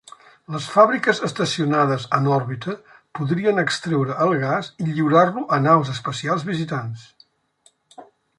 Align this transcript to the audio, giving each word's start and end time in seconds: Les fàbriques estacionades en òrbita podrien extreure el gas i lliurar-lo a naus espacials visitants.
Les 0.53 0.67
fàbriques 0.75 1.19
estacionades 1.25 2.07
en 2.17 2.29
òrbita 2.37 2.73
podrien 3.19 3.63
extreure 3.65 4.17
el 4.25 4.33
gas 4.45 4.71
i 4.85 4.89
lliurar-lo 4.89 5.45
a 5.59 5.61
naus 5.67 5.93
espacials 5.99 6.49
visitants. 6.51 7.07